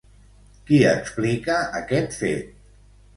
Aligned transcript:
Qui 0.69 0.79
explica 0.91 1.57
aquest 1.81 2.17
fet? 2.23 2.51